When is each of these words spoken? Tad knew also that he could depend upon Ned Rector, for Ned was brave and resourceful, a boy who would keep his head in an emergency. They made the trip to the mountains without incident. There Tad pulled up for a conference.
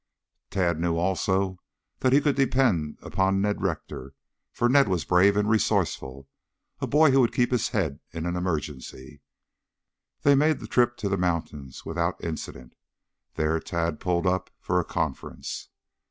Tad 0.49 0.79
knew 0.79 0.97
also 0.97 1.59
that 1.99 2.11
he 2.11 2.21
could 2.21 2.35
depend 2.35 2.97
upon 3.03 3.39
Ned 3.39 3.61
Rector, 3.61 4.15
for 4.51 4.67
Ned 4.67 4.87
was 4.87 5.05
brave 5.05 5.37
and 5.37 5.47
resourceful, 5.47 6.27
a 6.79 6.87
boy 6.87 7.11
who 7.11 7.19
would 7.21 7.31
keep 7.31 7.51
his 7.51 7.67
head 7.69 7.99
in 8.11 8.25
an 8.25 8.35
emergency. 8.35 9.21
They 10.23 10.33
made 10.33 10.57
the 10.59 10.65
trip 10.65 10.97
to 10.97 11.07
the 11.09 11.17
mountains 11.17 11.85
without 11.85 12.19
incident. 12.25 12.73
There 13.35 13.59
Tad 13.59 13.99
pulled 13.99 14.25
up 14.25 14.49
for 14.59 14.79
a 14.79 14.83
conference. 14.83 15.69